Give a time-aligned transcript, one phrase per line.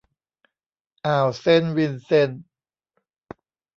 [1.05, 2.43] อ่าวเซนต์วินเซนต์